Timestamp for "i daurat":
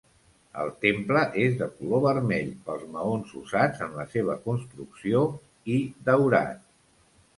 5.79-6.65